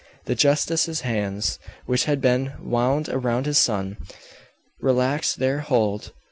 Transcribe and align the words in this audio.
The 0.25 0.33
justice's 0.33 1.01
hands, 1.01 1.59
which 1.85 2.05
had 2.05 2.21
been 2.21 2.53
wound 2.59 3.07
around 3.09 3.45
his 3.45 3.59
son, 3.59 3.97
relaxed 4.79 5.37
their 5.37 5.59
hold. 5.59 6.11